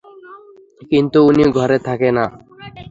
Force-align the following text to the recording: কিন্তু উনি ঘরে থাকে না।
কিন্তু 0.91 1.17
উনি 1.29 1.45
ঘরে 1.57 1.77
থাকে 1.87 2.09
না। 2.17 2.25